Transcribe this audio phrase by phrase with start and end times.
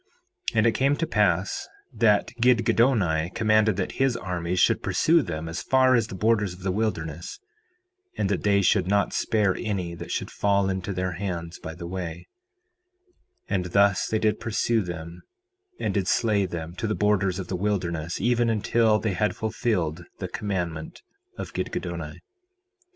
[0.53, 5.47] 4:13 And it came to pass that Gidgiddoni commanded that his armies should pursue them
[5.47, 7.37] as far as the borders of the wilderness,
[8.17, 11.85] and that they should not spare any that should fall into their hands by the
[11.85, 12.27] way;
[13.47, 15.21] and thus they did pursue them
[15.79, 20.05] and did slay them, to the borders of the wilderness, even until they had fulfilled
[20.17, 21.03] the commandment
[21.37, 22.17] of Gidgiddoni.